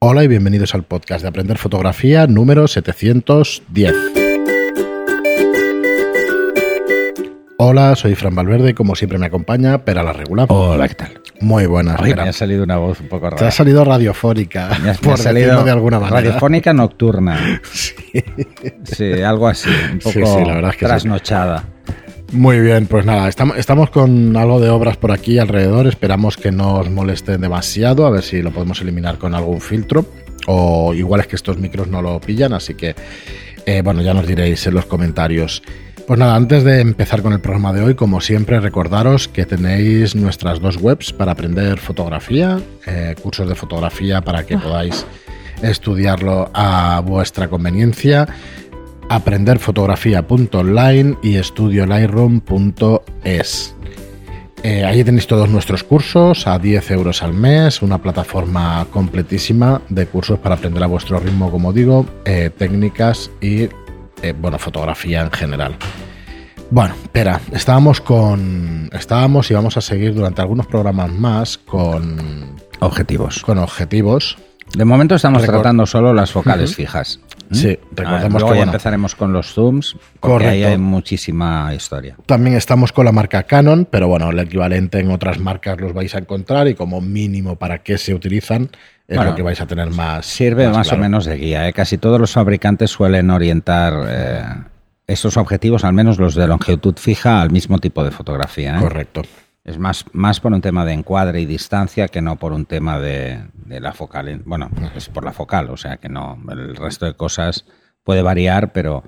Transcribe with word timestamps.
Hola 0.00 0.22
y 0.24 0.28
bienvenidos 0.28 0.74
al 0.74 0.84
podcast 0.84 1.22
de 1.22 1.28
Aprender 1.28 1.58
Fotografía 1.58 2.26
número 2.26 2.68
710. 2.68 3.92
Hola, 7.60 7.96
soy 7.96 8.14
Fran 8.14 8.34
Valverde, 8.36 8.74
como 8.74 8.94
siempre 8.94 9.18
me 9.18 9.26
acompaña 9.26 9.84
Pera 9.84 10.02
la 10.04 10.12
Regular. 10.12 10.46
Hola, 10.50 10.86
¿qué 10.88 10.94
tal? 10.94 11.20
Muy 11.40 11.66
buenas. 11.66 12.00
Hoy 12.00 12.14
me 12.14 12.22
ha 12.22 12.32
salido 12.32 12.62
una 12.62 12.76
voz 12.76 13.00
un 13.00 13.08
poco 13.08 13.26
rara. 13.26 13.36
Te 13.36 13.46
ha 13.46 13.50
salido 13.50 13.84
radiofónica, 13.84 14.68
Me 14.82 14.90
ha- 14.90 14.96
me 15.02 15.12
ha 15.12 15.16
salido 15.16 15.64
de 15.64 15.70
alguna 15.72 15.98
manera. 15.98 16.20
Radiofónica 16.20 16.72
nocturna. 16.72 17.60
Sí. 18.84 19.12
algo 19.22 19.46
así, 19.48 19.68
un 19.92 19.98
poco 19.98 20.10
Sí, 20.12 20.20
sí, 20.24 20.44
la 20.46 20.54
verdad 20.54 20.70
es 20.70 20.76
que 20.76 20.84
sí. 20.86 20.88
trasnochada. 20.88 21.64
Muy 22.32 22.60
bien, 22.60 22.86
pues 22.86 23.06
nada, 23.06 23.26
estamos, 23.28 23.88
con 23.88 24.36
algo 24.36 24.60
de 24.60 24.68
obras 24.68 24.98
por 24.98 25.12
aquí 25.12 25.38
alrededor. 25.38 25.86
Esperamos 25.86 26.36
que 26.36 26.52
no 26.52 26.74
os 26.74 26.90
molesten 26.90 27.40
demasiado, 27.40 28.06
a 28.06 28.10
ver 28.10 28.22
si 28.22 28.42
lo 28.42 28.50
podemos 28.50 28.82
eliminar 28.82 29.16
con 29.16 29.34
algún 29.34 29.62
filtro. 29.62 30.04
O 30.46 30.92
igual 30.92 31.22
es 31.22 31.26
que 31.26 31.36
estos 31.36 31.56
micros 31.56 31.88
no 31.88 32.02
lo 32.02 32.20
pillan, 32.20 32.52
así 32.52 32.74
que 32.74 32.94
eh, 33.64 33.80
bueno, 33.82 34.02
ya 34.02 34.12
nos 34.12 34.26
diréis 34.26 34.66
en 34.66 34.74
los 34.74 34.84
comentarios. 34.84 35.62
Pues 36.06 36.18
nada, 36.18 36.36
antes 36.36 36.64
de 36.64 36.80
empezar 36.80 37.22
con 37.22 37.32
el 37.32 37.40
programa 37.40 37.72
de 37.72 37.82
hoy, 37.82 37.94
como 37.94 38.20
siempre, 38.20 38.60
recordaros 38.60 39.26
que 39.28 39.46
tenéis 39.46 40.14
nuestras 40.14 40.60
dos 40.60 40.76
webs 40.76 41.12
para 41.14 41.32
aprender 41.32 41.78
fotografía, 41.78 42.60
eh, 42.86 43.14
cursos 43.22 43.48
de 43.48 43.54
fotografía 43.54 44.20
para 44.20 44.44
que 44.44 44.58
podáis 44.58 45.06
estudiarlo 45.62 46.50
a 46.54 47.00
vuestra 47.04 47.48
conveniencia 47.48 48.28
aprenderfotografía.online 49.08 51.16
y 51.22 51.36
estudiolightroom.es. 51.36 53.74
Eh, 54.64 54.84
ahí 54.84 55.04
tenéis 55.04 55.28
todos 55.28 55.48
nuestros 55.48 55.84
cursos 55.84 56.46
a 56.46 56.58
10 56.58 56.90
euros 56.90 57.22
al 57.22 57.32
mes, 57.32 57.80
una 57.80 57.98
plataforma 57.98 58.86
completísima 58.90 59.80
de 59.88 60.06
cursos 60.06 60.38
para 60.40 60.56
aprender 60.56 60.82
a 60.82 60.86
vuestro 60.86 61.20
ritmo, 61.20 61.50
como 61.50 61.72
digo, 61.72 62.04
eh, 62.24 62.50
técnicas 62.56 63.30
y, 63.40 63.68
eh, 64.22 64.34
bueno, 64.36 64.58
fotografía 64.58 65.22
en 65.22 65.30
general. 65.30 65.76
Bueno, 66.70 66.94
espera, 67.02 67.40
estábamos 67.52 68.00
con. 68.00 68.90
Estábamos 68.92 69.50
y 69.50 69.54
vamos 69.54 69.76
a 69.76 69.80
seguir 69.80 70.14
durante 70.14 70.42
algunos 70.42 70.66
programas 70.66 71.10
más 71.10 71.56
con, 71.56 72.56
Objetivos. 72.80 73.42
con 73.42 73.58
objetivos. 73.58 74.36
De 74.76 74.84
momento 74.84 75.14
estamos 75.14 75.42
tratando 75.44 75.86
solo 75.86 76.12
las 76.12 76.30
focales 76.30 76.74
fijas. 76.74 77.20
¿Mm? 77.50 77.54
Sí, 77.54 77.78
Ah, 77.80 77.86
recordemos 77.96 78.32
luego 78.42 78.48
que, 78.48 78.58
bueno, 78.58 78.72
empezaremos 78.72 79.14
con 79.14 79.32
los 79.32 79.52
zooms, 79.54 79.96
porque 80.20 80.46
ahí 80.46 80.60
Correcto. 80.60 80.68
hay 80.68 80.78
muchísima 80.78 81.72
historia. 81.74 82.16
También 82.26 82.56
estamos 82.56 82.92
con 82.92 83.06
la 83.06 83.12
marca 83.12 83.42
Canon, 83.44 83.86
pero 83.90 84.06
bueno, 84.08 84.30
el 84.30 84.38
equivalente 84.38 85.00
en 85.00 85.10
otras 85.10 85.38
marcas 85.38 85.80
los 85.80 85.94
vais 85.94 86.14
a 86.14 86.18
encontrar 86.18 86.68
y 86.68 86.74
como 86.74 87.00
mínimo 87.00 87.56
para 87.56 87.78
qué 87.78 87.96
se 87.96 88.14
utilizan 88.14 88.70
es 89.08 89.16
Bueno, 89.16 89.30
lo 89.30 89.36
que 89.36 89.42
vais 89.42 89.60
a 89.60 89.66
tener 89.66 89.88
más. 89.90 90.26
Sirve 90.26 90.68
más, 90.68 90.88
claro. 90.88 91.00
o 91.00 91.02
menos 91.02 91.24
de 91.24 91.36
guía. 91.36 91.66
¿eh? 91.66 91.72
Casi 91.72 91.96
todos 91.96 92.20
los 92.20 92.30
fabricantes 92.32 92.90
suelen 92.90 93.30
orientar 93.30 93.94
eh, 94.06 94.42
estos 95.06 95.38
objetivos, 95.38 95.84
al 95.84 95.94
menos 95.94 96.18
los 96.18 96.34
de 96.34 96.46
longitud 96.46 96.94
fija, 96.98 97.40
al 97.40 97.50
mismo 97.50 97.78
tipo 97.78 98.04
de 98.04 98.10
fotografía. 98.10 98.76
¿eh? 98.76 98.80
Correcto. 98.80 99.22
Es 99.68 99.78
más, 99.78 100.04
más 100.12 100.40
por 100.40 100.52
un 100.52 100.60
tema 100.62 100.84
de 100.86 100.92
encuadre 100.94 101.40
y 101.42 101.46
distancia 101.46 102.08
que 102.08 102.22
no 102.22 102.36
por 102.36 102.52
un 102.52 102.64
tema 102.64 102.98
de, 102.98 103.40
de 103.66 103.80
la 103.80 103.92
focal. 103.92 104.28
en- 104.28 104.42
Bueno, 104.46 104.70
es 104.96 105.08
por 105.08 105.24
la 105.24 105.32
focal, 105.32 105.68
o 105.70 105.76
sea 105.76 105.98
que 105.98 106.08
no. 106.08 106.38
El 106.50 106.74
resto 106.74 107.04
de 107.04 107.14
cosas 107.14 107.66
puede 108.02 108.22
variar, 108.22 108.72
pero 108.72 109.04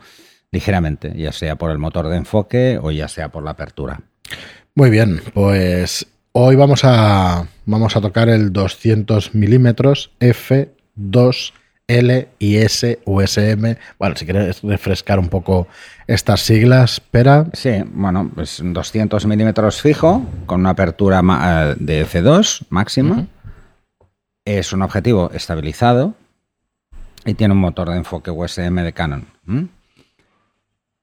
ligeramente, 0.52 1.14
ya 1.16 1.32
sea 1.32 1.56
por 1.56 1.70
el 1.70 1.78
motor 1.78 2.08
de 2.08 2.16
enfoque 2.18 2.78
o 2.82 2.90
ya 2.90 3.08
sea 3.08 3.30
por 3.30 3.42
la 3.42 3.52
apertura. 3.52 4.00
Muy 4.74 4.90
bien, 4.90 5.22
pues 5.32 6.06
hoy 6.32 6.56
vamos 6.56 6.82
a, 6.84 7.46
vamos 7.64 7.96
a 7.96 8.00
tocar 8.00 8.28
el 8.28 8.52
200 8.52 9.34
milímetros 9.34 10.10
F2 10.20 11.52
L 11.90 12.28
y 12.38 12.56
S 12.56 13.00
USM. 13.04 13.76
Bueno, 13.98 14.16
si 14.16 14.24
quieres 14.24 14.62
refrescar 14.62 15.18
un 15.18 15.28
poco 15.28 15.66
estas 16.06 16.40
siglas, 16.40 16.94
espera. 16.94 17.46
Sí, 17.52 17.82
bueno, 17.92 18.30
pues 18.34 18.60
un 18.60 18.72
200 18.72 19.26
milímetros 19.26 19.82
fijo 19.82 20.24
con 20.46 20.60
una 20.60 20.70
apertura 20.70 21.20
eh, 21.20 21.74
de 21.78 22.06
F2 22.06 22.66
máxima. 22.68 23.26
Es 24.44 24.72
un 24.72 24.82
objetivo 24.82 25.30
estabilizado 25.34 26.14
y 27.24 27.34
tiene 27.34 27.54
un 27.54 27.60
motor 27.60 27.90
de 27.90 27.96
enfoque 27.96 28.30
USM 28.30 28.76
de 28.82 28.92
Canon. 28.92 29.26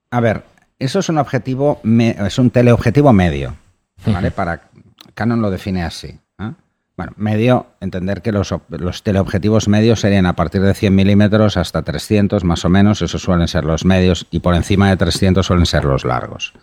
A 0.09 0.21
ver, 0.21 0.43
eso 0.79 0.99
es 0.99 1.09
un 1.09 1.17
objetivo, 1.17 1.81
es 1.83 2.39
un 2.39 2.49
teleobjetivo 2.49 3.11
medio, 3.11 3.57
¿vale? 4.05 4.31
Para 4.31 4.69
Canon 5.13 5.41
lo 5.41 5.51
define 5.51 5.83
así. 5.83 6.17
Bueno, 6.97 7.13
medio, 7.15 7.67
entender 7.79 8.23
que 8.23 8.31
los 8.31 9.03
teleobjetivos 9.03 9.67
medios 9.67 9.99
serían 9.99 10.25
a 10.25 10.35
partir 10.35 10.61
de 10.63 10.73
100 10.73 10.95
milímetros 10.95 11.55
hasta 11.55 11.83
300 11.83 12.43
más 12.43 12.65
o 12.65 12.69
menos, 12.69 13.03
esos 13.03 13.21
suelen 13.21 13.47
ser 13.47 13.65
los 13.65 13.85
medios, 13.85 14.25
y 14.31 14.39
por 14.39 14.55
encima 14.55 14.89
de 14.89 14.97
300 14.97 15.45
suelen 15.45 15.67
ser 15.67 15.85
los 15.85 16.05
largos. 16.05 16.53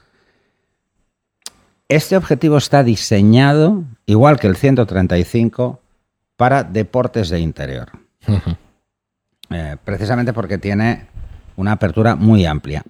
Este 1.88 2.16
objetivo 2.16 2.56
está 2.56 2.82
diseñado, 2.82 3.84
igual 4.06 4.40
que 4.40 4.48
el 4.48 4.56
135, 4.56 5.80
para 6.36 6.64
deportes 6.64 7.28
de 7.28 7.38
interior. 7.38 7.92
Eh, 9.50 9.76
precisamente 9.84 10.32
porque 10.32 10.58
tiene 10.58 11.06
una 11.54 11.72
apertura 11.72 12.16
muy 12.16 12.44
amplia. 12.44 12.82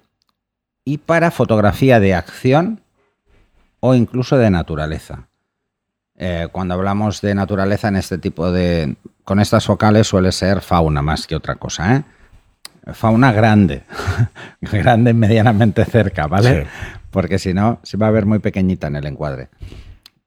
Y 0.83 0.97
para 0.97 1.29
fotografía 1.29 1.99
de 1.99 2.15
acción 2.15 2.81
o 3.81 3.93
incluso 3.93 4.37
de 4.37 4.49
naturaleza. 4.49 5.27
Eh, 6.17 6.47
cuando 6.51 6.73
hablamos 6.75 7.21
de 7.21 7.35
naturaleza 7.35 7.89
en 7.89 7.97
este 7.97 8.17
tipo 8.17 8.51
de... 8.51 8.95
con 9.23 9.39
estas 9.39 9.65
focales 9.65 10.07
suele 10.07 10.31
ser 10.31 10.61
fauna 10.61 11.01
más 11.01 11.27
que 11.27 11.35
otra 11.35 11.55
cosa, 11.55 11.95
¿eh? 11.95 12.03
Fauna 12.93 13.31
grande, 13.31 13.83
grande 14.61 15.13
medianamente 15.13 15.83
cerca, 15.85 16.27
¿vale? 16.27 16.63
Sí. 16.63 16.69
Porque 17.09 17.39
si 17.39 17.53
no, 17.53 17.79
se 17.81 17.97
va 17.97 18.07
a 18.07 18.11
ver 18.11 18.27
muy 18.27 18.39
pequeñita 18.39 18.87
en 18.87 18.95
el 18.95 19.07
encuadre. 19.07 19.49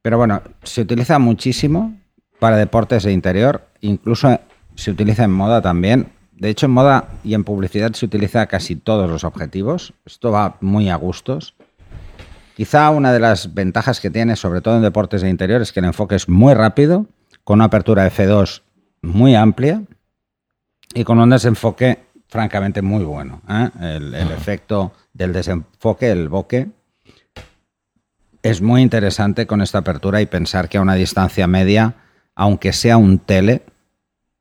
Pero 0.02 0.18
bueno, 0.18 0.42
se 0.64 0.82
utiliza 0.82 1.18
muchísimo 1.18 1.96
para 2.38 2.56
deportes 2.56 3.04
de 3.04 3.12
interior, 3.12 3.68
incluso 3.80 4.40
se 4.74 4.90
utiliza 4.90 5.24
en 5.24 5.32
moda 5.32 5.62
también. 5.62 6.08
De 6.32 6.48
hecho, 6.48 6.66
en 6.66 6.72
moda 6.72 7.08
y 7.24 7.34
en 7.34 7.44
publicidad 7.44 7.92
se 7.92 8.06
utiliza 8.06 8.46
casi 8.46 8.76
todos 8.76 9.10
los 9.10 9.24
objetivos. 9.24 9.92
Esto 10.06 10.30
va 10.30 10.56
muy 10.60 10.88
a 10.88 10.96
gustos. 10.96 11.54
Quizá 12.58 12.90
una 12.90 13.12
de 13.12 13.20
las 13.20 13.54
ventajas 13.54 14.00
que 14.00 14.10
tiene, 14.10 14.34
sobre 14.34 14.60
todo 14.60 14.74
en 14.74 14.82
deportes 14.82 15.22
de 15.22 15.30
interior, 15.30 15.62
es 15.62 15.72
que 15.72 15.78
el 15.78 15.86
enfoque 15.86 16.16
es 16.16 16.28
muy 16.28 16.54
rápido, 16.54 17.06
con 17.44 17.58
una 17.58 17.66
apertura 17.66 18.10
F2 18.10 18.62
muy 19.00 19.36
amplia 19.36 19.82
y 20.92 21.04
con 21.04 21.20
un 21.20 21.30
desenfoque 21.30 22.00
francamente 22.26 22.82
muy 22.82 23.04
bueno. 23.04 23.42
¿eh? 23.48 23.70
El, 23.80 24.12
el 24.12 24.32
efecto 24.32 24.90
del 25.12 25.32
desenfoque, 25.32 26.10
el 26.10 26.28
bokeh, 26.28 26.68
es 28.42 28.60
muy 28.60 28.82
interesante 28.82 29.46
con 29.46 29.62
esta 29.62 29.78
apertura 29.78 30.20
y 30.20 30.26
pensar 30.26 30.68
que 30.68 30.78
a 30.78 30.82
una 30.82 30.94
distancia 30.94 31.46
media, 31.46 31.94
aunque 32.34 32.72
sea 32.72 32.96
un 32.96 33.20
tele, 33.20 33.62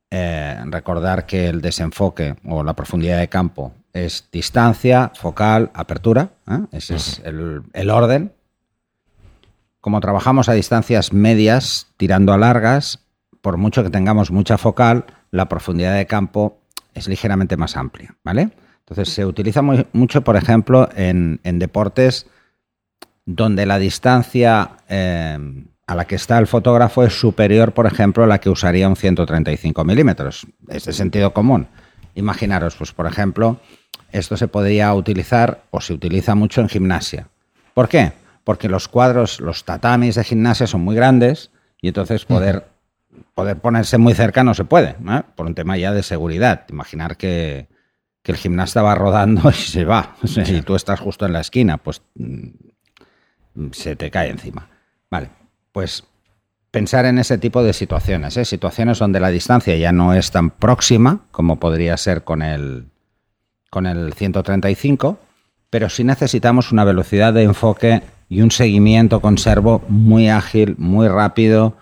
eh, 0.09 0.59
recordar 0.65 1.27
que 1.27 1.49
el 1.49 1.61
desenfoque 1.61 2.35
o 2.45 2.63
la 2.63 2.73
profundidad 2.73 3.19
de 3.19 3.29
campo 3.29 3.73
es 3.93 4.27
distancia, 4.31 5.11
focal, 5.15 5.71
apertura. 5.73 6.29
¿eh? 6.49 6.59
Ese 6.71 6.95
es 6.95 7.21
el, 7.25 7.63
el 7.73 7.89
orden. 7.89 8.33
Como 9.81 9.99
trabajamos 10.01 10.49
a 10.49 10.53
distancias 10.53 11.13
medias, 11.13 11.87
tirando 11.97 12.33
a 12.33 12.37
largas, 12.37 12.99
por 13.41 13.57
mucho 13.57 13.83
que 13.83 13.89
tengamos 13.89 14.31
mucha 14.31 14.57
focal, 14.57 15.05
la 15.31 15.47
profundidad 15.47 15.95
de 15.95 16.05
campo 16.07 16.59
es 16.93 17.07
ligeramente 17.07 17.57
más 17.57 17.77
amplia, 17.77 18.15
¿vale? 18.23 18.49
Entonces 18.79 19.09
se 19.09 19.25
utiliza 19.25 19.61
muy- 19.61 19.85
mucho, 19.93 20.21
por 20.23 20.35
ejemplo, 20.35 20.89
en, 20.95 21.39
en 21.43 21.59
deportes 21.59 22.25
donde 23.25 23.65
la 23.65 23.77
distancia 23.79 24.71
eh, 24.89 25.37
a 25.85 25.95
la 25.95 26.05
que 26.05 26.15
está 26.15 26.37
el 26.39 26.47
fotógrafo 26.47 27.03
es 27.03 27.13
superior, 27.19 27.73
por 27.73 27.85
ejemplo, 27.85 28.23
a 28.23 28.27
la 28.27 28.39
que 28.39 28.49
usaría 28.49 28.87
un 28.89 28.95
135 28.95 29.83
milímetros. 29.85 30.47
Es 30.69 30.85
de 30.85 30.93
sentido 30.93 31.33
común. 31.33 31.67
Imaginaros, 32.17 32.75
pues, 32.75 32.93
por 32.93 33.05
ejemplo, 33.05 33.59
esto 34.11 34.37
se 34.37 34.47
podría 34.47 34.91
utilizar 34.95 35.63
o 35.69 35.81
se 35.81 35.93
utiliza 35.93 36.33
mucho 36.33 36.61
en 36.61 36.69
gimnasia. 36.69 37.27
¿Por 37.75 37.87
qué? 37.87 38.11
Porque 38.43 38.69
los 38.69 38.87
cuadros, 38.87 39.39
los 39.39 39.65
tatamis 39.65 40.15
de 40.15 40.23
gimnasia 40.23 40.65
son 40.65 40.81
muy 40.81 40.95
grandes 40.95 41.51
y 41.79 41.89
entonces 41.89 42.25
poder, 42.25 42.67
poder 43.35 43.57
ponerse 43.57 43.99
muy 43.99 44.15
cerca 44.15 44.43
no 44.43 44.55
se 44.55 44.65
puede, 44.65 44.95
¿eh? 45.07 45.21
por 45.35 45.45
un 45.45 45.53
tema 45.53 45.77
ya 45.77 45.93
de 45.93 46.01
seguridad. 46.01 46.65
Imaginar 46.69 47.17
que, 47.17 47.67
que 48.23 48.31
el 48.31 48.37
gimnasta 48.39 48.81
va 48.81 48.95
rodando 48.95 49.49
y 49.51 49.53
se 49.53 49.85
va. 49.85 50.15
O 50.23 50.27
sea, 50.27 50.43
Si 50.43 50.63
tú 50.63 50.75
estás 50.75 50.99
justo 50.99 51.27
en 51.27 51.33
la 51.33 51.41
esquina, 51.41 51.77
pues 51.77 52.01
mm, 52.15 53.69
se 53.73 53.95
te 53.95 54.09
cae 54.09 54.31
encima. 54.31 54.67
Vale, 55.11 55.29
pues 55.71 56.03
pensar 56.71 57.05
en 57.05 57.17
ese 57.17 57.37
tipo 57.37 57.63
de 57.63 57.73
situaciones, 57.73 58.37
¿eh? 58.37 58.45
situaciones 58.45 58.99
donde 58.99 59.19
la 59.19 59.29
distancia 59.29 59.75
ya 59.75 59.91
no 59.91 60.13
es 60.13 60.31
tan 60.31 60.49
próxima 60.49 61.21
como 61.31 61.59
podría 61.59 61.97
ser 61.97 62.23
con 62.23 62.41
el, 62.41 62.87
con 63.69 63.85
el 63.85 64.13
135, 64.13 65.17
pero 65.69 65.89
sí 65.89 66.03
necesitamos 66.03 66.71
una 66.71 66.83
velocidad 66.83 67.33
de 67.33 67.43
enfoque 67.43 68.03
y 68.29 68.41
un 68.41 68.51
seguimiento 68.51 69.21
con 69.21 69.37
servo 69.37 69.83
muy 69.87 70.29
ágil, 70.29 70.75
muy 70.77 71.07
rápido 71.07 71.77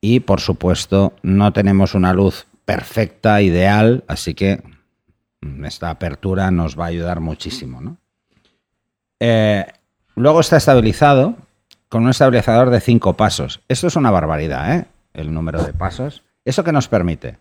y 0.00 0.20
por 0.20 0.40
supuesto 0.40 1.12
no 1.22 1.52
tenemos 1.52 1.94
una 1.94 2.12
luz 2.12 2.46
perfecta, 2.64 3.42
ideal, 3.42 4.04
así 4.08 4.34
que 4.34 4.62
esta 5.64 5.90
apertura 5.90 6.50
nos 6.50 6.78
va 6.78 6.84
a 6.86 6.88
ayudar 6.88 7.20
muchísimo. 7.20 7.80
¿no? 7.80 7.98
Eh, 9.20 9.66
luego 10.14 10.40
está 10.40 10.56
estabilizado 10.56 11.36
con 11.96 12.02
un 12.02 12.10
estabilizador 12.10 12.68
de 12.68 12.78
cinco 12.78 13.14
pasos. 13.14 13.62
Esto 13.68 13.86
es 13.86 13.96
una 13.96 14.10
barbaridad, 14.10 14.76
¿eh? 14.76 14.84
el 15.14 15.32
número 15.32 15.62
de 15.62 15.72
pasos. 15.72 16.24
¿Eso 16.44 16.62
qué 16.62 16.70
nos 16.70 16.88
permite? 16.88 17.38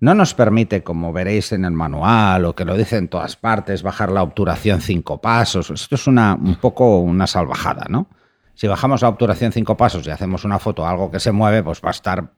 No 0.00 0.14
nos 0.14 0.32
permite, 0.32 0.82
como 0.82 1.12
veréis 1.12 1.52
en 1.52 1.66
el 1.66 1.72
manual 1.72 2.46
o 2.46 2.54
que 2.54 2.64
lo 2.64 2.74
dice 2.74 2.96
en 2.96 3.08
todas 3.08 3.36
partes, 3.36 3.82
bajar 3.82 4.10
la 4.10 4.22
obturación 4.22 4.80
cinco 4.80 5.20
pasos. 5.20 5.68
Esto 5.68 5.94
es 5.94 6.06
una, 6.06 6.36
un 6.36 6.54
poco 6.54 7.00
una 7.00 7.26
salvajada, 7.26 7.84
¿no? 7.90 8.08
Si 8.54 8.66
bajamos 8.66 9.02
la 9.02 9.10
obturación 9.10 9.52
cinco 9.52 9.76
pasos 9.76 10.06
y 10.06 10.10
hacemos 10.10 10.46
una 10.46 10.58
foto 10.58 10.86
algo 10.86 11.10
que 11.10 11.20
se 11.20 11.32
mueve, 11.32 11.62
pues 11.62 11.82
va 11.84 11.88
a 11.88 11.90
estar 11.90 12.32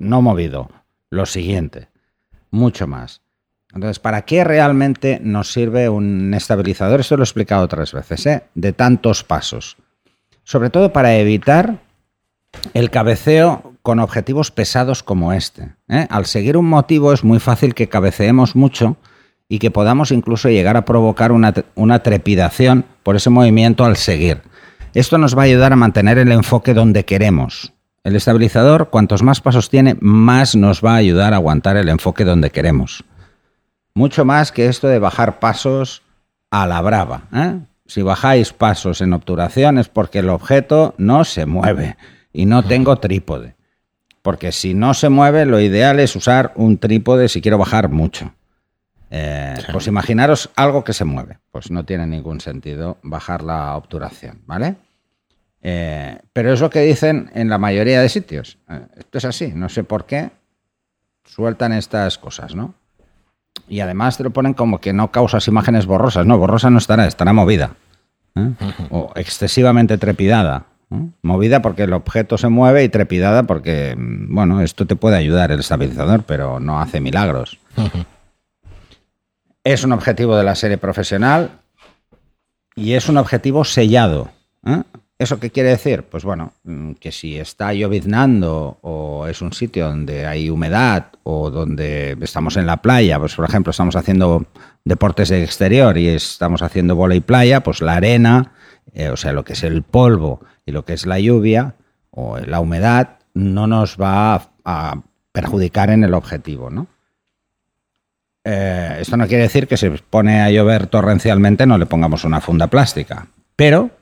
no 0.00 0.22
movido. 0.22 0.70
Lo 1.08 1.24
siguiente, 1.24 1.88
mucho 2.50 2.88
más. 2.88 3.22
Entonces, 3.72 4.00
¿para 4.00 4.22
qué 4.22 4.42
realmente 4.42 5.20
nos 5.22 5.52
sirve 5.52 5.88
un 5.88 6.34
estabilizador? 6.34 6.98
Esto 6.98 7.16
lo 7.16 7.22
he 7.22 7.26
explicado 7.26 7.62
otras 7.62 7.92
veces, 7.92 8.26
¿eh? 8.26 8.42
de 8.56 8.72
tantos 8.72 9.22
pasos. 9.22 9.76
Sobre 10.44 10.70
todo 10.70 10.92
para 10.92 11.16
evitar 11.16 11.78
el 12.74 12.90
cabeceo 12.90 13.74
con 13.82 13.98
objetivos 13.98 14.50
pesados 14.50 15.02
como 15.02 15.32
este. 15.32 15.74
¿eh? 15.88 16.06
Al 16.10 16.26
seguir 16.26 16.56
un 16.56 16.68
motivo 16.68 17.12
es 17.12 17.24
muy 17.24 17.40
fácil 17.40 17.74
que 17.74 17.88
cabeceemos 17.88 18.54
mucho 18.54 18.96
y 19.48 19.58
que 19.58 19.70
podamos 19.70 20.12
incluso 20.12 20.48
llegar 20.48 20.76
a 20.76 20.84
provocar 20.84 21.32
una, 21.32 21.52
una 21.74 22.02
trepidación 22.02 22.84
por 23.02 23.16
ese 23.16 23.30
movimiento 23.30 23.84
al 23.84 23.96
seguir. 23.96 24.42
Esto 24.94 25.18
nos 25.18 25.36
va 25.36 25.42
a 25.42 25.46
ayudar 25.46 25.72
a 25.72 25.76
mantener 25.76 26.18
el 26.18 26.32
enfoque 26.32 26.74
donde 26.74 27.04
queremos. 27.04 27.72
El 28.04 28.16
estabilizador, 28.16 28.90
cuantos 28.90 29.22
más 29.22 29.40
pasos 29.40 29.70
tiene, 29.70 29.96
más 30.00 30.56
nos 30.56 30.84
va 30.84 30.94
a 30.94 30.96
ayudar 30.96 31.32
a 31.32 31.36
aguantar 31.36 31.76
el 31.76 31.88
enfoque 31.88 32.24
donde 32.24 32.50
queremos. 32.50 33.04
Mucho 33.94 34.24
más 34.24 34.52
que 34.52 34.66
esto 34.66 34.88
de 34.88 34.98
bajar 34.98 35.38
pasos 35.38 36.02
a 36.50 36.66
la 36.66 36.80
brava. 36.80 37.22
¿eh? 37.32 37.60
Si 37.92 38.00
bajáis 38.00 38.54
pasos 38.54 39.02
en 39.02 39.12
obturación 39.12 39.76
es 39.76 39.90
porque 39.90 40.20
el 40.20 40.30
objeto 40.30 40.94
no 40.96 41.26
se 41.26 41.44
mueve 41.44 41.98
y 42.32 42.46
no 42.46 42.62
tengo 42.62 42.96
trípode. 42.96 43.54
Porque 44.22 44.50
si 44.50 44.72
no 44.72 44.94
se 44.94 45.10
mueve, 45.10 45.44
lo 45.44 45.60
ideal 45.60 46.00
es 46.00 46.16
usar 46.16 46.54
un 46.56 46.78
trípode 46.78 47.28
si 47.28 47.42
quiero 47.42 47.58
bajar 47.58 47.90
mucho. 47.90 48.32
Eh, 49.10 49.58
pues 49.72 49.88
imaginaros 49.88 50.48
algo 50.56 50.84
que 50.84 50.94
se 50.94 51.04
mueve. 51.04 51.36
Pues 51.50 51.70
no 51.70 51.84
tiene 51.84 52.06
ningún 52.06 52.40
sentido 52.40 52.96
bajar 53.02 53.42
la 53.42 53.76
obturación, 53.76 54.40
¿vale? 54.46 54.76
Eh, 55.60 56.18
pero 56.32 56.54
es 56.54 56.62
lo 56.62 56.70
que 56.70 56.80
dicen 56.80 57.30
en 57.34 57.50
la 57.50 57.58
mayoría 57.58 58.00
de 58.00 58.08
sitios. 58.08 58.56
esto 58.96 59.18
es 59.18 59.24
así, 59.26 59.52
no 59.54 59.68
sé 59.68 59.84
por 59.84 60.06
qué 60.06 60.30
sueltan 61.26 61.74
estas 61.74 62.16
cosas, 62.16 62.54
¿no? 62.54 62.72
Y 63.68 63.80
además 63.80 64.16
te 64.16 64.24
lo 64.24 64.30
ponen 64.30 64.54
como 64.54 64.80
que 64.80 64.94
no 64.94 65.10
causas 65.10 65.46
imágenes 65.46 65.84
borrosas. 65.84 66.24
No, 66.24 66.38
borrosa 66.38 66.70
no 66.70 66.78
estará, 66.78 67.06
estará 67.06 67.34
movida. 67.34 67.76
¿Eh? 68.34 68.50
O 68.90 69.12
excesivamente 69.14 69.98
trepidada. 69.98 70.66
Movida 71.22 71.62
porque 71.62 71.84
el 71.84 71.94
objeto 71.94 72.36
se 72.36 72.48
mueve 72.48 72.84
y 72.84 72.90
trepidada 72.90 73.44
porque, 73.44 73.94
mm, 73.96 74.34
bueno, 74.34 74.60
esto 74.60 74.86
te 74.86 74.94
puede 74.94 75.16
ayudar 75.16 75.50
el 75.50 75.60
estabilizador, 75.60 76.24
pero 76.24 76.60
no 76.60 76.80
hace 76.80 77.00
milagros. 77.00 77.58
Es 79.64 79.84
un 79.84 79.92
objetivo 79.92 80.36
de 80.36 80.44
la 80.44 80.54
serie 80.54 80.76
profesional 80.76 81.50
y 82.74 82.92
es 82.92 83.08
un 83.08 83.16
objetivo 83.16 83.64
sellado. 83.64 84.30
¿eh? 84.66 84.82
¿Eso 85.22 85.38
qué 85.38 85.50
quiere 85.50 85.68
decir? 85.68 86.02
Pues 86.02 86.24
bueno, 86.24 86.52
mm, 86.64 86.94
que 86.94 87.12
si 87.12 87.38
está 87.38 87.72
lloviznando 87.72 88.78
o 88.82 89.28
es 89.28 89.40
un 89.40 89.52
sitio 89.52 89.86
donde 89.86 90.26
hay 90.26 90.50
humedad 90.50 91.12
o 91.22 91.48
donde 91.48 92.16
estamos 92.20 92.56
en 92.56 92.66
la 92.66 92.78
playa, 92.78 93.20
pues 93.20 93.36
por 93.36 93.44
ejemplo 93.44 93.70
estamos 93.70 93.94
haciendo 93.94 94.44
deportes 94.84 95.28
de 95.28 95.44
exterior 95.44 95.96
y 95.96 96.08
estamos 96.08 96.60
haciendo 96.62 96.96
bola 96.96 97.14
y 97.14 97.20
playa, 97.20 97.62
pues 97.62 97.82
la 97.82 97.94
arena, 97.94 98.50
eh, 98.94 99.10
o 99.10 99.16
sea, 99.16 99.32
lo 99.32 99.44
que 99.44 99.52
es 99.52 99.62
el 99.62 99.84
polvo 99.84 100.40
y 100.66 100.72
lo 100.72 100.84
que 100.84 100.94
es 100.94 101.06
la 101.06 101.20
lluvia 101.20 101.76
o 102.10 102.38
la 102.38 102.58
humedad 102.58 103.20
no 103.32 103.68
nos 103.68 103.96
va 103.98 104.50
a, 104.64 105.02
perjudicar 105.30 105.90
en 105.90 106.02
el 106.02 106.14
objetivo, 106.14 106.68
¿no? 106.68 106.88
Eh, 108.44 108.98
esto 109.00 109.16
no 109.16 109.28
quiere 109.28 109.44
decir 109.44 109.68
que 109.68 109.76
si 109.76 109.88
pone 109.88 110.42
a 110.42 110.50
llover 110.50 110.88
torrencialmente 110.88 111.64
no 111.64 111.78
le 111.78 111.86
pongamos 111.86 112.24
una 112.24 112.40
funda 112.40 112.66
plástica, 112.66 113.28
pero 113.54 113.92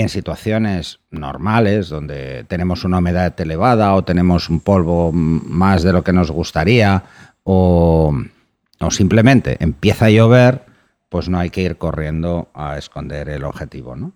en 0.00 0.08
situaciones 0.08 1.00
normales, 1.10 1.90
donde 1.90 2.44
tenemos 2.44 2.84
una 2.84 2.98
humedad 2.98 3.38
elevada 3.38 3.94
o 3.94 4.02
tenemos 4.02 4.48
un 4.48 4.60
polvo 4.60 5.12
más 5.12 5.82
de 5.82 5.92
lo 5.92 6.02
que 6.02 6.14
nos 6.14 6.30
gustaría, 6.30 7.04
o, 7.44 8.14
simplemente 8.88 9.58
empieza 9.60 10.06
a 10.06 10.10
llover, 10.10 10.62
pues 11.10 11.28
no 11.28 11.38
hay 11.38 11.50
que 11.50 11.60
ir 11.60 11.76
corriendo 11.76 12.48
a 12.54 12.78
esconder 12.78 13.28
el 13.28 13.44
objetivo. 13.44 13.94
¿no? 13.94 14.12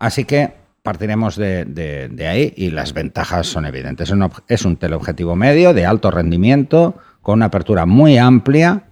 Así 0.00 0.24
que 0.24 0.54
partiremos 0.82 1.36
de, 1.36 2.26
ahí 2.28 2.52
y 2.56 2.70
las 2.72 2.92
ventajas 2.92 3.46
son 3.46 3.64
evidentes. 3.64 4.08
Es 4.08 4.12
un, 4.12 4.28
es 4.48 4.64
un 4.64 4.76
teleobjetivo 4.76 5.36
medio 5.36 5.72
de 5.72 5.86
alto 5.86 6.10
rendimiento, 6.10 6.96
con 7.22 7.34
una 7.34 7.46
apertura 7.46 7.86
muy 7.86 8.18
amplia 8.18 8.88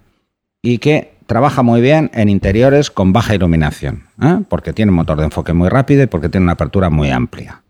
y 0.62 0.78
que 0.78 1.15
trabaja 1.26 1.62
muy 1.62 1.80
bien 1.80 2.10
en 2.14 2.28
interiores 2.28 2.90
con 2.90 3.12
baja 3.12 3.34
iluminación, 3.34 4.04
¿eh? 4.22 4.40
porque 4.48 4.72
tiene 4.72 4.90
un 4.90 4.96
motor 4.96 5.18
de 5.18 5.24
enfoque 5.24 5.52
muy 5.52 5.68
rápido 5.68 6.02
y 6.02 6.06
porque 6.06 6.28
tiene 6.28 6.44
una 6.44 6.52
apertura 6.52 6.88
muy 6.88 7.10
amplia. 7.10 7.62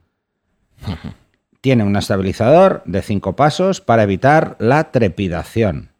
tiene 1.60 1.82
un 1.82 1.96
estabilizador 1.96 2.82
de 2.84 3.02
cinco 3.02 3.34
pasos 3.34 3.80
para 3.80 4.04
evitar 4.04 4.56
la 4.60 4.92
trepidación. 4.92 5.90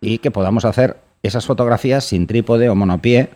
Y 0.00 0.18
que 0.18 0.30
podamos 0.30 0.64
hacer 0.64 0.98
esas 1.22 1.46
fotografías 1.46 2.04
sin 2.04 2.26
trípode 2.26 2.68
o 2.68 2.74
monopié 2.74 3.30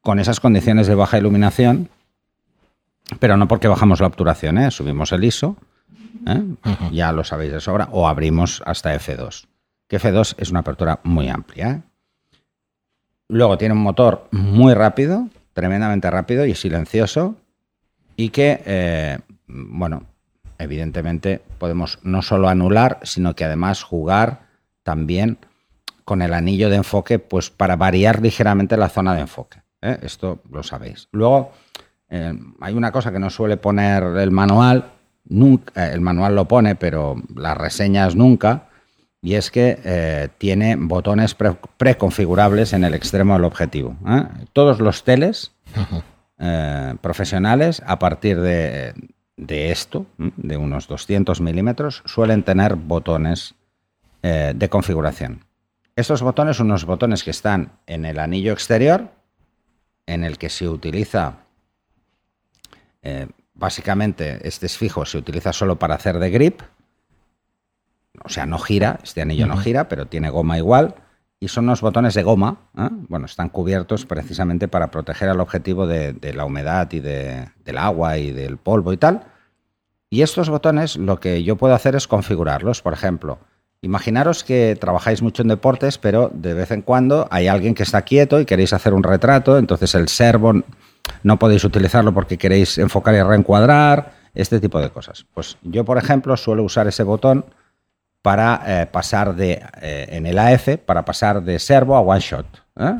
con 0.00 0.20
esas 0.20 0.40
condiciones 0.40 0.86
de 0.86 0.94
baja 0.94 1.18
iluminación, 1.18 1.88
pero 3.18 3.36
no 3.36 3.48
porque 3.48 3.68
bajamos 3.68 4.00
la 4.00 4.06
obturación, 4.06 4.58
¿eh? 4.58 4.70
subimos 4.70 5.12
el 5.12 5.24
ISO, 5.24 5.56
¿eh? 6.26 6.42
ya 6.92 7.12
lo 7.12 7.24
sabéis 7.24 7.52
de 7.52 7.60
sobra, 7.60 7.88
o 7.90 8.08
abrimos 8.08 8.62
hasta 8.66 8.94
F2 8.94 9.46
que 9.88 9.98
F2 10.00 10.34
es 10.38 10.50
una 10.50 10.60
apertura 10.60 11.00
muy 11.04 11.28
amplia. 11.28 11.70
¿eh? 11.70 11.82
Luego 13.28 13.58
tiene 13.58 13.74
un 13.74 13.82
motor 13.82 14.28
muy 14.30 14.74
rápido, 14.74 15.28
tremendamente 15.52 16.10
rápido 16.10 16.46
y 16.46 16.54
silencioso, 16.54 17.36
y 18.16 18.30
que, 18.30 18.62
eh, 18.64 19.18
bueno, 19.46 20.04
evidentemente 20.58 21.42
podemos 21.58 21.98
no 22.02 22.22
solo 22.22 22.48
anular, 22.48 23.00
sino 23.02 23.34
que 23.34 23.44
además 23.44 23.82
jugar 23.82 24.46
también 24.82 25.38
con 26.04 26.22
el 26.22 26.34
anillo 26.34 26.70
de 26.70 26.76
enfoque, 26.76 27.18
pues 27.18 27.50
para 27.50 27.76
variar 27.76 28.22
ligeramente 28.22 28.76
la 28.76 28.88
zona 28.88 29.14
de 29.14 29.22
enfoque. 29.22 29.60
¿eh? 29.82 29.98
Esto 30.02 30.40
lo 30.50 30.62
sabéis. 30.62 31.08
Luego, 31.10 31.52
hay 32.08 32.74
una 32.74 32.92
cosa 32.92 33.10
que 33.10 33.18
no 33.18 33.30
suele 33.30 33.56
poner 33.56 34.04
el 34.04 34.30
manual, 34.30 34.92
el 35.28 36.00
manual 36.00 36.36
lo 36.36 36.46
pone, 36.46 36.76
pero 36.76 37.16
las 37.34 37.56
reseñas 37.56 38.14
nunca, 38.14 38.65
y 39.26 39.34
es 39.34 39.50
que 39.50 39.80
eh, 39.82 40.28
tiene 40.38 40.76
botones 40.76 41.34
preconfigurables 41.34 42.72
en 42.72 42.84
el 42.84 42.94
extremo 42.94 43.32
del 43.32 43.42
objetivo. 43.42 43.96
¿eh? 44.06 44.22
Todos 44.52 44.78
los 44.78 45.02
teles 45.02 45.50
eh, 46.38 46.94
profesionales, 47.00 47.82
a 47.84 47.98
partir 47.98 48.40
de, 48.40 48.94
esto, 49.36 50.06
de 50.16 50.56
unos 50.56 50.86
200 50.86 51.40
milímetros, 51.40 52.04
suelen 52.04 52.44
tener 52.44 52.76
botones 52.76 53.56
de 54.22 54.68
configuración. 54.68 55.44
Estos 55.96 56.22
botones 56.22 56.56
son 56.56 56.66
unos 56.66 56.84
botones 56.84 57.24
que 57.24 57.30
están 57.30 57.72
en 57.86 58.04
el 58.04 58.20
anillo 58.20 58.52
exterior, 58.52 59.08
en 60.06 60.22
el 60.22 60.38
que 60.38 60.50
se 60.50 60.68
utiliza, 60.68 61.34
básicamente, 63.54 64.46
este 64.46 64.66
es 64.66 64.76
fijo, 64.76 65.04
se 65.04 65.18
utiliza 65.18 65.52
solo 65.52 65.78
para 65.78 65.94
hacer 65.94 66.18
de 66.18 66.30
grip, 66.30 66.62
o 68.24 68.28
sea, 68.28 68.46
no 68.46 68.58
gira, 68.58 68.98
este 69.02 69.22
anillo 69.22 69.46
no 69.46 69.56
gira, 69.56 69.88
pero 69.88 70.06
tiene 70.06 70.30
goma 70.30 70.58
igual. 70.58 70.94
Y 71.38 71.48
son 71.48 71.64
unos 71.64 71.82
botones 71.82 72.14
de 72.14 72.22
goma, 72.22 72.56
¿eh? 72.78 72.88
bueno, 73.08 73.26
están 73.26 73.50
cubiertos 73.50 74.06
precisamente 74.06 74.68
para 74.68 74.90
proteger 74.90 75.28
al 75.28 75.40
objetivo 75.40 75.86
de, 75.86 76.14
la 76.34 76.44
humedad 76.46 76.90
y 76.92 77.00
del 77.00 77.78
agua 77.78 78.16
y 78.16 78.32
del 78.32 78.56
polvo 78.56 78.92
y 78.92 78.96
tal. 78.96 79.24
Y 80.08 80.22
estos 80.22 80.48
botones 80.48 80.96
lo 80.96 81.20
que 81.20 81.42
yo 81.42 81.56
puedo 81.56 81.74
hacer 81.74 81.94
es 81.94 82.08
configurarlos. 82.08 82.80
Por 82.80 82.94
ejemplo, 82.94 83.38
imaginaros 83.82 84.44
que 84.44 84.76
trabajáis 84.80 85.20
mucho 85.20 85.42
en 85.42 85.48
deportes, 85.48 85.98
pero 85.98 86.30
de 86.32 86.54
vez 86.54 86.70
en 86.70 86.80
cuando 86.80 87.28
hay 87.30 87.48
alguien 87.48 87.74
que 87.74 87.82
está 87.82 88.02
quieto 88.02 88.40
y 88.40 88.46
queréis 88.46 88.72
hacer 88.72 88.94
un 88.94 89.02
retrato, 89.02 89.58
entonces 89.58 89.94
el 89.94 90.08
servo 90.08 90.62
no 91.22 91.38
podéis 91.38 91.64
utilizarlo 91.64 92.14
porque 92.14 92.38
queréis 92.38 92.78
enfocar 92.78 93.14
y 93.14 93.22
reencuadrar, 93.22 94.16
este 94.36 94.60
tipo 94.60 94.78
de 94.78 94.90
cosas. 94.90 95.26
Pues 95.34 95.56
yo, 95.62 95.84
por 95.84 95.98
ejemplo, 95.98 96.36
suelo 96.36 96.62
usar 96.62 96.86
ese 96.86 97.02
botón 97.02 97.46
para 98.26 98.60
eh, 98.66 98.86
pasar 98.86 99.36
de, 99.36 99.62
eh, 99.80 100.08
en 100.10 100.26
el 100.26 100.36
AF, 100.36 100.78
para 100.84 101.04
pasar 101.04 101.44
de 101.44 101.60
servo 101.60 101.94
a 101.94 102.00
one 102.00 102.18
shot. 102.18 102.44
¿eh? 102.74 102.94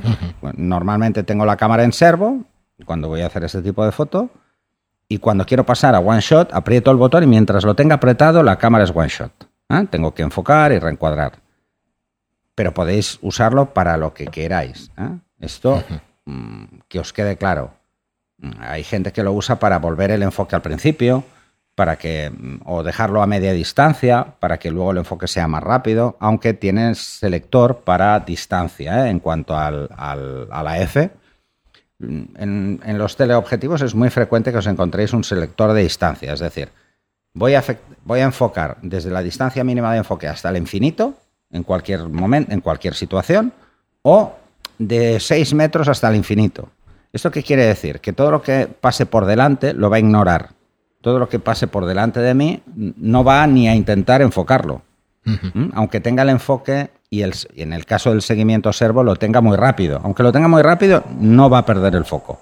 normalmente 0.55 1.25
tengo 1.25 1.45
la 1.45 1.57
cámara 1.57 1.83
en 1.83 1.93
servo 1.93 2.45
cuando 2.85 3.09
voy 3.09 3.23
a 3.23 3.27
hacer 3.27 3.43
este 3.43 3.61
tipo 3.61 3.85
de 3.85 3.91
foto 3.91 4.31
y 5.09 5.19
cuando 5.19 5.45
quiero 5.45 5.67
pasar 5.67 5.97
a 5.97 5.99
one 5.99 6.21
shot, 6.21 6.55
aprieto 6.55 6.93
el 6.93 6.97
botón 6.97 7.25
y 7.25 7.27
mientras 7.27 7.65
lo 7.65 7.75
tenga 7.75 7.97
apretado, 7.97 8.45
la 8.45 8.57
cámara 8.57 8.85
es 8.85 8.93
one 8.95 9.09
shot. 9.09 9.33
¿eh? 9.69 9.85
Tengo 9.91 10.15
que 10.15 10.23
enfocar 10.23 10.71
y 10.71 10.79
reencuadrar. 10.79 11.33
Pero 12.55 12.73
podéis 12.73 13.19
usarlo 13.21 13.75
para 13.75 13.97
lo 13.97 14.15
que 14.15 14.27
queráis. 14.29 14.93
Esto, 15.41 15.83
mm, 16.25 16.65
que 16.87 17.01
os 17.01 17.13
quede 17.13 17.37
claro. 17.37 17.73
Mm, 18.39 18.51
hay 18.61 18.85
gente 18.85 19.13
que 19.13 19.25
lo 19.25 19.33
usa 19.33 19.59
para 19.59 19.81
volver 19.81 20.13
el 20.13 20.23
enfoque 20.23 20.55
al 20.55 20.63
principio, 20.63 21.25
para 21.77 21.97
que 21.97 22.31
mm, 22.31 22.63
o 22.65 22.83
dejarlo 22.83 23.23
a 23.23 23.27
media 23.29 23.53
distancia 23.53 24.35
para 24.41 24.59
que 24.59 24.73
luego 24.73 24.91
el 24.91 24.99
enfoque 24.99 25.29
sea 25.29 25.47
más 25.47 25.63
rápido, 25.63 26.17
aunque 26.19 26.55
tiene 26.55 26.97
selector 26.97 27.83
para 27.85 28.19
distancia 28.19 29.07
¿eh? 29.07 29.11
en 29.11 29.21
cuanto 29.21 29.57
al, 29.57 29.89
a 29.97 30.63
la 30.65 30.81
F. 30.81 31.11
En, 32.01 32.81
en, 32.85 32.99
los 32.99 33.17
teleobjetivos 33.17 33.83
es 33.83 33.95
muy 33.95 34.11
frecuente 34.11 34.51
que 34.51 34.59
os 34.59 34.67
encontréis 34.67 35.13
un 35.13 35.23
selector 35.23 35.73
de 35.73 35.83
distancia, 35.83 36.33
es 36.33 36.41
decir, 36.41 36.69
voy 37.33 37.55
a, 37.55 37.65
voy 38.05 38.21
a 38.21 38.25
enfocar 38.25 38.77
desde 38.83 39.11
la 39.11 39.23
distancia 39.23 39.65
mínima 39.65 39.93
de 39.93 39.99
enfoque 39.99 40.29
hasta 40.29 40.51
el 40.51 40.59
infinito, 40.59 41.15
en 41.51 41.63
cualquier 41.63 42.09
momento, 42.09 42.53
en 42.53 42.61
cualquier 42.61 42.95
situación, 42.95 43.53
o 44.03 44.35
de 44.79 45.21
6 45.21 45.55
metros 45.55 45.89
hasta 45.89 46.09
el 46.11 46.17
infinito. 46.17 46.69
¿Esto 47.13 47.31
qué 47.31 47.43
quiere 47.43 47.65
decir? 47.65 48.01
Que 48.01 48.13
todo 48.13 48.31
lo 48.31 48.43
que 48.43 48.67
pase 48.67 49.07
por 49.07 49.25
delante 49.25 49.73
lo 49.73 49.89
va 49.89 49.97
a 49.97 50.01
ignorar 50.01 50.51
todo 51.01 51.19
lo 51.19 51.29
que 51.29 51.39
pase 51.39 51.67
por 51.67 51.87
delante 51.87 52.21
de 52.21 52.35
mí 52.35 52.63
no 52.75 53.25
va 53.25 53.47
ni 53.47 53.69
a 53.69 53.75
intentar 53.75 54.23
enfocarlo. 54.23 54.83
Aunque 55.75 56.01
tenga 56.01 56.23
el 56.23 56.29
enfoque 56.29 56.91
y, 57.11 57.23
el, 57.23 57.35
en 57.57 57.73
el 57.73 57.85
caso 57.85 58.11
del 58.11 58.23
seguimiento 58.23 58.73
servo 58.73 59.03
lo 59.03 59.17
tenga 59.17 59.41
muy 59.41 59.57
rápido. 59.57 60.01
Aunque 60.05 60.23
lo 60.23 60.31
tenga 60.31 60.47
muy 60.47 60.63
rápido, 60.63 61.03
no 61.19 61.51
va 61.51 61.59
a 61.59 61.67
perder 61.67 61.97
el 61.97 62.05
foco. 62.05 62.39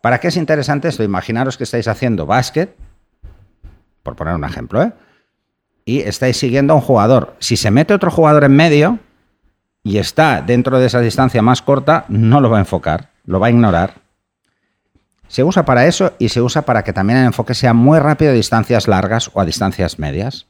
¿Para 0.00 0.18
qué 0.18 0.28
es 0.28 0.36
interesante 0.36 0.88
esto? 0.88 1.02
Imaginaros 1.02 1.58
que 1.58 1.64
estáis 1.64 1.88
haciendo 1.88 2.26
básquet, 2.26 2.74
por 4.02 4.16
poner 4.16 4.34
un 4.34 4.44
ejemplo, 4.44 4.82
¿eh? 4.82 4.92
y 5.84 6.00
estáis 6.00 6.38
siguiendo 6.38 6.72
a 6.72 6.76
un 6.76 6.82
jugador. 6.82 7.34
Si 7.38 7.56
se 7.56 7.70
mete 7.70 7.92
otro 7.94 8.10
jugador 8.10 8.44
en 8.44 8.56
medio 8.56 8.98
y 9.82 9.98
está 9.98 10.40
dentro 10.42 10.78
de 10.78 10.86
esa 10.86 11.00
distancia 11.00 11.42
más 11.42 11.60
corta, 11.60 12.06
no 12.08 12.40
lo 12.40 12.50
va 12.50 12.58
a 12.58 12.60
enfocar, 12.60 13.10
lo 13.26 13.40
va 13.40 13.48
a 13.48 13.50
ignorar 13.50 14.03
se 15.34 15.42
usa 15.42 15.64
para 15.64 15.86
eso 15.86 16.12
y 16.20 16.28
se 16.28 16.40
usa 16.40 16.62
para 16.62 16.84
que 16.84 16.92
también 16.92 17.18
el 17.18 17.26
enfoque 17.26 17.54
sea 17.54 17.74
muy 17.74 17.98
rápido 17.98 18.30
a 18.30 18.34
distancias 18.34 18.86
largas 18.86 19.32
o 19.34 19.40
a 19.40 19.44
distancias 19.44 19.98
medias, 19.98 20.46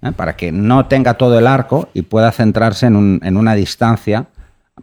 ¿eh? 0.00 0.12
para 0.12 0.36
que 0.36 0.52
no 0.52 0.86
tenga 0.86 1.18
todo 1.18 1.38
el 1.38 1.46
arco 1.46 1.90
y 1.92 2.00
pueda 2.00 2.32
centrarse 2.32 2.86
en, 2.86 3.36
una 3.36 3.54
distancia 3.54 4.28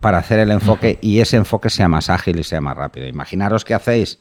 para 0.02 0.20
hacer 0.20 0.38
el 0.38 0.52
enfoque 0.52 1.00
y 1.02 1.20
ese 1.20 1.38
enfoque 1.38 1.72
sea 1.72 1.88
más 1.88 2.12
ágil 2.12 2.38
y 2.38 2.44
sea 2.44 2.62
más 2.62 2.78
rápido. 2.78 3.08
Imaginaros 3.08 3.66
que 3.66 3.74
hacéis 3.74 4.20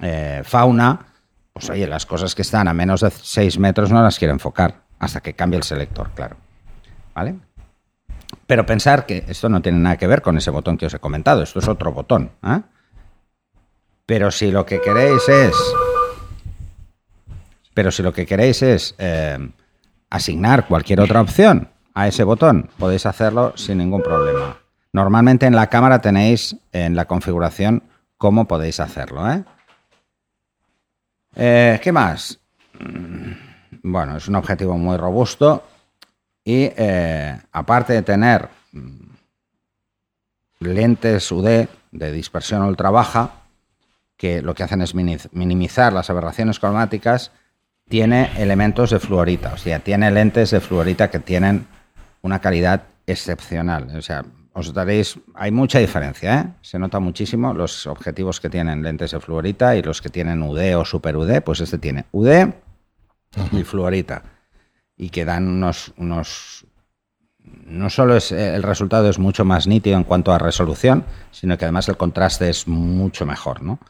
eh, 0.00 0.42
fauna, 0.44 1.06
pues 1.52 1.68
oye, 1.68 1.88
las 1.88 2.06
cosas 2.06 2.36
que 2.36 2.42
están 2.42 2.68
a 2.68 2.72
menos 2.72 3.00
de 3.00 3.10
6 3.10 3.58
metros 3.58 3.90
no 3.90 4.00
las 4.00 4.16
quiero 4.16 4.32
enfocar 4.32 4.76
hasta 5.00 5.20
que 5.20 5.34
cambie 5.34 5.56
el 5.56 5.64
selector, 5.64 6.12
claro. 6.14 6.36
¿Vale? 7.16 7.34
Pero 8.46 8.64
pensar 8.64 9.06
que 9.06 9.24
esto 9.26 9.48
no 9.48 9.60
tiene 9.60 9.80
nada 9.80 9.96
que 9.96 10.06
ver 10.06 10.22
con 10.22 10.38
ese 10.38 10.52
botón 10.52 10.78
que 10.78 10.86
os 10.86 10.94
he 10.94 11.00
comentado, 11.00 11.42
esto 11.42 11.58
es 11.58 11.66
otro 11.66 11.90
botón. 11.90 12.30
¿eh? 12.44 12.60
Pero 14.12 14.30
si 14.30 14.50
lo 14.50 14.66
que 14.66 14.78
queréis 14.78 15.26
es. 15.26 15.56
Pero 17.72 17.90
si 17.90 18.02
lo 18.02 18.12
que 18.12 18.26
queréis 18.26 18.60
es 18.60 18.94
eh, 18.98 19.38
asignar 20.10 20.68
cualquier 20.68 21.00
otra 21.00 21.22
opción 21.22 21.68
a 21.94 22.08
ese 22.08 22.22
botón, 22.22 22.68
podéis 22.78 23.06
hacerlo 23.06 23.54
sin 23.56 23.78
ningún 23.78 24.02
problema. 24.02 24.58
Normalmente 24.92 25.46
en 25.46 25.56
la 25.56 25.68
cámara 25.68 26.02
tenéis 26.02 26.54
en 26.72 26.94
la 26.94 27.06
configuración 27.06 27.84
cómo 28.18 28.46
podéis 28.46 28.80
hacerlo. 28.80 29.32
¿eh? 29.32 29.44
Eh, 31.34 31.80
qué 31.82 31.90
más? 31.90 32.38
Mm, 32.80 33.32
bueno, 33.82 34.18
es 34.18 34.28
un 34.28 34.34
objetivo 34.34 34.76
muy 34.76 34.98
robusto 34.98 35.64
y 36.44 36.68
aparte 37.50 37.94
de 37.94 38.02
tener 38.02 38.50
mm, 38.72 39.04
lentes 40.60 41.32
UD 41.32 41.66
de 41.92 42.12
dispersión 42.12 42.60
ultra 42.60 42.90
baja, 42.90 43.38
que 44.22 44.40
lo 44.40 44.54
que 44.54 44.62
hacen 44.62 44.82
es 44.82 44.94
minimizar 44.94 45.92
las 45.92 46.08
aberraciones 46.08 46.60
cromáticas, 46.60 47.32
tiene 47.88 48.30
elementos 48.38 48.90
de 48.90 49.00
fluorita, 49.00 49.54
o 49.54 49.56
sea, 49.56 49.80
tiene 49.80 50.12
lentes 50.12 50.52
de 50.52 50.60
fluorita 50.60 51.10
que 51.10 51.18
tienen 51.18 51.66
una 52.20 52.38
calidad 52.38 52.84
excepcional. 53.04 53.88
O 53.96 54.00
sea, 54.00 54.24
os 54.52 54.72
daréis, 54.72 55.18
hay 55.34 55.50
mucha 55.50 55.80
diferencia, 55.80 56.38
¿eh? 56.38 56.44
se 56.60 56.78
nota 56.78 57.00
muchísimo 57.00 57.52
los 57.52 57.88
objetivos 57.88 58.38
que 58.38 58.48
tienen 58.48 58.80
lentes 58.80 59.10
de 59.10 59.18
fluorita 59.18 59.74
y 59.74 59.82
los 59.82 60.00
que 60.00 60.08
tienen 60.08 60.40
UD 60.40 60.76
o 60.76 60.84
super 60.84 61.16
UD, 61.16 61.40
pues 61.40 61.58
este 61.58 61.78
tiene 61.78 62.04
UD 62.12 62.46
y 63.50 63.64
fluorita 63.64 64.22
y 64.96 65.10
que 65.10 65.24
dan 65.24 65.48
unos, 65.48 65.92
unos 65.96 66.64
no 67.40 67.90
solo 67.90 68.16
es 68.16 68.30
el 68.30 68.62
resultado 68.62 69.10
es 69.10 69.18
mucho 69.18 69.44
más 69.44 69.66
nítido 69.66 69.96
en 69.96 70.04
cuanto 70.04 70.32
a 70.32 70.38
resolución, 70.38 71.04
sino 71.32 71.58
que 71.58 71.64
además 71.64 71.88
el 71.88 71.96
contraste 71.96 72.48
es 72.48 72.68
mucho 72.68 73.26
mejor, 73.26 73.64
¿no? 73.64 73.80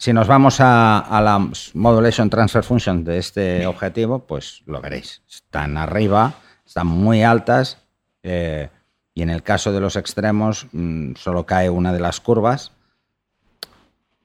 Si 0.00 0.14
nos 0.14 0.28
vamos 0.28 0.60
a, 0.60 1.20
la 1.22 1.50
Modulation 1.74 2.30
Transfer 2.30 2.64
Function 2.64 3.04
de 3.04 3.18
este 3.18 3.66
objetivo, 3.66 4.20
pues 4.20 4.62
lo 4.64 4.80
veréis. 4.80 5.20
Están 5.28 5.76
arriba, 5.76 6.32
están 6.66 6.86
muy 6.86 7.22
altas 7.22 7.76
eh, 8.22 8.70
y 9.12 9.20
en 9.20 9.28
el 9.28 9.42
caso 9.42 9.72
de 9.72 9.80
los 9.80 9.96
extremos 9.96 10.68
mm, 10.72 11.16
solo 11.16 11.44
cae 11.44 11.68
una 11.68 11.92
de 11.92 12.00
las 12.00 12.18
curvas 12.18 12.72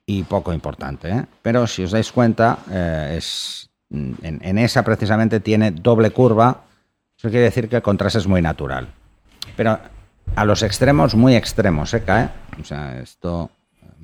y 0.06 0.24
poco 0.24 0.54
importante. 0.54 1.10
¿eh? 1.10 1.26
Pero 1.42 1.68
si 1.68 1.84
os 1.84 1.92
dais 1.92 2.10
cuenta, 2.10 2.60
eh, 2.72 3.16
es, 3.18 3.70
mm, 3.90 4.14
en, 4.24 4.58
esa 4.58 4.82
precisamente 4.82 5.42
tiene 5.42 5.72
doble 5.72 6.12
curva. 6.12 6.64
Eso 7.18 7.28
quiere 7.28 7.44
decir 7.44 7.68
que 7.68 7.76
el 7.76 7.82
contraste 7.82 8.20
es 8.20 8.28
muy 8.28 8.42
natural. 8.42 8.88
Pero 9.58 9.78
a 10.38 10.46
los 10.46 10.64
extremos, 10.64 11.16
muy 11.16 11.36
extremos, 11.36 11.90
se 11.90 12.02
cae. 12.02 12.30
O 12.62 12.64
sea, 12.64 12.98
esto 12.98 13.52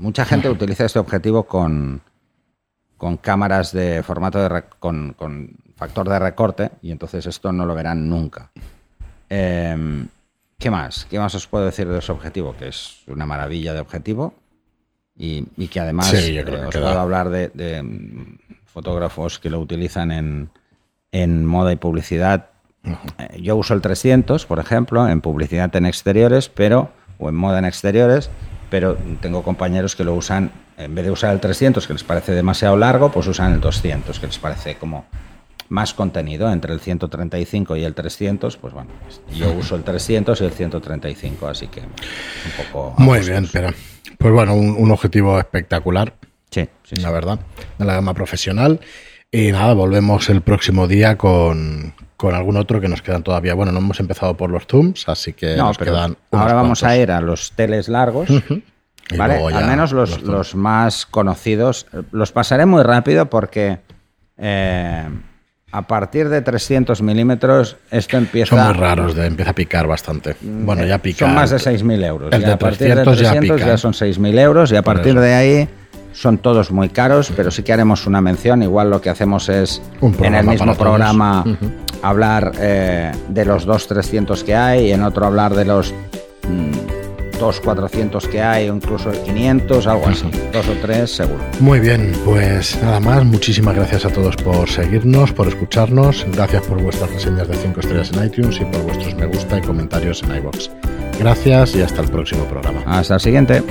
Mucha 0.01 0.25
gente 0.25 0.49
utiliza 0.49 0.85
este 0.85 0.99
objetivo 0.99 1.43
con, 1.43 2.01
con 2.97 3.17
cámaras 3.17 3.71
de 3.71 4.03
formato 4.03 4.39
de 4.39 4.63
con, 4.79 5.15
factor 5.75 6.09
de 6.09 6.19
recorte 6.19 6.71
y 6.81 6.91
entonces 6.91 7.25
esto 7.25 7.51
no 7.51 7.65
lo 7.65 7.75
verán 7.75 8.09
nunca. 8.09 8.51
Em, 9.29 10.07
¿Qué 10.57 10.69
más? 10.69 11.05
¿Qué 11.09 11.17
más 11.17 11.33
os 11.33 11.47
puedo 11.47 11.65
decir 11.65 11.87
de 11.87 11.99
ese 11.99 12.11
objetivo? 12.11 12.55
Que 12.57 12.67
es 12.67 13.01
una 13.07 13.25
maravilla 13.25 13.73
de 13.73 13.79
objetivo 13.79 14.33
y, 15.17 15.43
que 15.67 15.79
además 15.79 16.13
eh, 16.13 16.43
os 16.43 16.75
puedo 16.75 16.99
hablar 16.99 17.29
de, 17.29 17.81
mm, 17.81 18.37
fotógrafos 18.65 19.39
que 19.39 19.49
lo 19.49 19.59
utilizan 19.59 20.11
en, 20.11 20.49
en 21.11 21.45
moda 21.45 21.71
y 21.71 21.75
publicidad. 21.75 22.49
Eh, 22.83 23.41
yo 23.41 23.55
uso 23.55 23.73
el 23.73 23.81
300, 23.81 24.45
por 24.45 24.59
ejemplo, 24.59 25.07
en 25.07 25.21
publicidad 25.21 25.75
en 25.75 25.85
exteriores, 25.85 26.49
pero 26.49 26.91
o 27.17 27.29
en 27.29 27.35
moda 27.35 27.59
en 27.59 27.65
exteriores, 27.65 28.29
pero 28.71 28.97
tengo 29.19 29.43
compañeros 29.43 29.97
que 29.97 30.05
lo 30.05 30.15
usan, 30.15 30.49
en 30.77 30.95
vez 30.95 31.03
de 31.03 31.11
usar 31.11 31.33
el 31.33 31.41
300, 31.41 31.85
que 31.85 31.93
les 31.93 32.05
parece 32.05 32.31
demasiado 32.31 32.77
largo, 32.77 33.11
pues 33.11 33.27
usan 33.27 33.51
el 33.53 33.59
200, 33.59 34.17
que 34.17 34.27
les 34.27 34.39
parece 34.39 34.75
como 34.75 35.05
más 35.67 35.93
contenido 35.93 36.51
entre 36.51 36.73
el 36.73 36.79
135 36.79 37.75
y 37.75 37.83
el 37.83 37.93
300, 37.93 38.55
pues 38.55 38.73
bueno, 38.73 38.89
yo 39.35 39.51
uso 39.51 39.75
el 39.75 39.83
300 39.83 40.39
y 40.39 40.45
el 40.45 40.51
135, 40.51 41.47
así 41.47 41.67
que 41.67 41.81
un 41.81 42.65
poco... 42.65 42.95
Muy 42.97 43.19
bien, 43.19 43.47
pero 43.51 43.71
pues 44.17 44.33
bueno, 44.33 44.55
un, 44.55 44.89
objetivo 44.89 45.37
espectacular. 45.37 46.13
Sí, 46.49 46.69
sí, 46.83 46.95
La 46.95 47.11
verdad, 47.11 47.39
de 47.77 47.85
la 47.85 47.95
gama 47.95 48.13
profesional. 48.13 48.79
Y 49.29 49.51
nada, 49.51 49.73
volvemos 49.73 50.29
el 50.29 50.41
próximo 50.41 50.87
día 50.87 51.17
con, 51.17 51.90
con 52.21 52.35
algún 52.35 52.55
otro 52.55 52.79
que 52.79 52.87
nos 52.87 53.01
quedan 53.01 53.23
todavía. 53.23 53.55
Bueno, 53.55 53.71
no 53.71 53.79
hemos 53.79 53.99
empezado 53.99 54.37
por 54.37 54.51
los 54.51 54.67
zooms, 54.67 55.09
así 55.09 55.33
que 55.33 55.55
nos 55.55 55.75
quedan. 55.75 56.17
Ahora 56.29 56.53
vamos 56.53 56.83
a 56.83 56.95
ir 56.95 57.11
a 57.11 57.19
los 57.19 57.53
teles 57.53 57.89
largos. 57.89 58.29
¿vale? 59.17 59.43
Al 59.51 59.65
menos 59.65 59.91
los, 59.91 60.21
los, 60.21 60.53
más 60.53 61.07
conocidos. 61.07 61.87
Los 62.11 62.31
pasaré 62.31 62.67
muy 62.67 62.83
rápido 62.83 63.25
porque 63.25 63.79
eh, 64.37 65.09
a 65.71 65.81
partir 65.87 66.29
de 66.29 66.43
300 66.43 67.01
milímetros 67.01 67.77
esto 67.89 68.17
empieza. 68.17 68.55
Son 68.55 68.67
muy 68.67 68.77
raros, 68.79 69.15
de, 69.15 69.25
empieza 69.25 69.49
a 69.49 69.55
picar 69.55 69.87
bastante. 69.87 70.35
Mm, 70.41 70.63
bueno, 70.63 70.85
ya 70.85 70.99
pica. 70.99 71.25
Son 71.25 71.33
más 71.33 71.49
de 71.49 71.57
6.000 71.57 72.05
euros. 72.05 72.33
El 72.33 72.43
de 72.43 72.51
a 72.51 72.59
partir 72.59 72.95
de 72.95 73.03
300 73.03 73.59
ya, 73.59 73.65
ya 73.65 73.77
son 73.79 73.93
6.000 73.93 74.39
euros 74.39 74.71
y 74.71 74.75
a 74.75 74.83
partir 74.83 75.19
de 75.19 75.33
ahí 75.33 75.69
son 76.13 76.37
todos 76.37 76.71
muy 76.71 76.89
caros, 76.89 77.31
pero 77.35 77.51
sí 77.51 77.63
que 77.63 77.73
haremos 77.73 78.05
una 78.05 78.21
mención. 78.21 78.61
Igual 78.63 78.89
lo 78.89 79.01
que 79.01 79.09
hacemos 79.09 79.49
es 79.49 79.81
en 80.01 80.35
el 80.35 80.45
mismo 80.45 80.75
programa 80.75 81.43
hablar 82.01 82.51
eh, 82.59 83.11
de 83.29 83.45
los 83.45 83.65
dos 83.65 83.87
300 83.87 84.43
que 84.43 84.55
hay, 84.55 84.87
y 84.87 84.91
en 84.91 85.03
otro 85.03 85.25
hablar 85.25 85.55
de 85.55 85.65
los 85.65 85.93
mm, 86.47 87.39
dos 87.39 87.59
400 87.59 88.27
que 88.27 88.41
hay, 88.41 88.69
o 88.69 88.75
incluso 88.75 89.09
el 89.09 89.19
500, 89.19 89.87
algo 89.87 90.07
así. 90.07 90.29
Dos 90.53 90.67
o 90.67 90.73
tres, 90.81 91.15
seguro. 91.15 91.43
Muy 91.59 91.79
bien, 91.79 92.13
pues 92.23 92.77
nada 92.81 92.99
más. 92.99 93.25
Muchísimas 93.25 93.75
gracias 93.75 94.05
a 94.05 94.09
todos 94.09 94.35
por 94.37 94.69
seguirnos, 94.69 95.31
por 95.33 95.47
escucharnos. 95.47 96.25
Gracias 96.33 96.63
por 96.63 96.81
vuestras 96.81 97.11
reseñas 97.11 97.47
de 97.47 97.55
5 97.55 97.79
estrellas 97.79 98.11
en 98.13 98.25
iTunes 98.25 98.59
y 98.61 98.65
por 98.65 98.81
vuestros 98.83 99.15
me 99.15 99.25
gusta 99.25 99.57
y 99.57 99.61
comentarios 99.61 100.23
en 100.23 100.35
iBox. 100.37 100.69
Gracias 101.19 101.75
y 101.75 101.81
hasta 101.81 102.01
el 102.01 102.09
próximo 102.09 102.45
programa. 102.45 102.81
Hasta 102.85 103.15
el 103.15 103.19
siguiente. 103.19 103.63